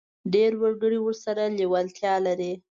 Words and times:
ډېر 0.33 0.51
وګړي 0.61 0.99
ورسره 1.01 1.43
لېوالتیا 1.57 2.13
لري. 2.25 2.53